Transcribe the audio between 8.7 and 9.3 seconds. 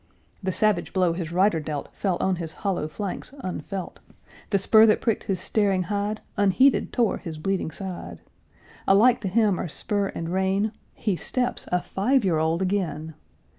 Alike to